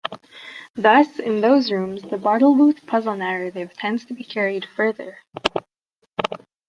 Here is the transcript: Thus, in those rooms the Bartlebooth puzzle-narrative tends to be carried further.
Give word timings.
Thus, 0.73 1.19
in 1.19 1.41
those 1.41 1.71
rooms 1.71 2.01
the 2.01 2.17
Bartlebooth 2.17 2.87
puzzle-narrative 2.87 3.75
tends 3.75 4.03
to 4.05 4.15
be 4.15 4.23
carried 4.23 4.65
further. 4.65 5.19